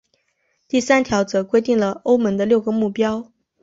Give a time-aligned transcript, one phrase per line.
[0.67, 3.31] 第三条则规定了欧盟的六个目标。